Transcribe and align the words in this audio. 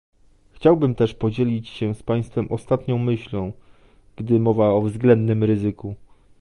Chciałbym 0.53 0.95
też 0.95 1.13
podzielić 1.13 1.69
się 1.69 1.93
z 1.95 2.03
państwem 2.03 2.51
ostatnią 2.51 2.97
myślą, 2.97 3.53
gdy 4.15 4.39
mowa 4.39 4.69
o 4.69 4.81
względnym 4.81 5.43
ryzyku 5.43 5.95